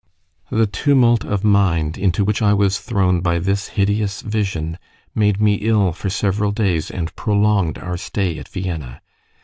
The 0.49 0.65
tumult 0.65 1.23
of 1.23 1.43
mind 1.43 1.95
into 1.95 2.25
which 2.25 2.41
I 2.41 2.53
was 2.55 2.79
thrown 2.79 3.19
by 3.21 3.37
this 3.37 3.67
hideous 3.77 4.23
vision 4.23 4.79
made 5.13 5.39
me 5.39 5.57
ill 5.61 5.93
for 5.93 6.09
several 6.09 6.51
days, 6.51 6.89
and 6.89 7.15
prolonged 7.15 7.77
our 7.77 7.97
stay 7.97 8.39
at 8.39 8.47
Vienna. 8.47 9.01